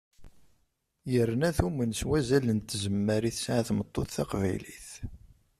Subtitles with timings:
[1.11, 4.89] Yerna tumen s wazal n tzemmar i tesɛa tmeṭṭut taqbaylit.